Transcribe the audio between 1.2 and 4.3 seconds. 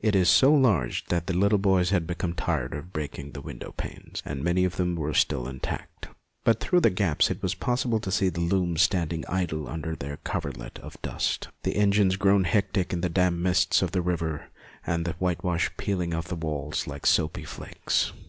the little boys had become tired of breaking the window panes,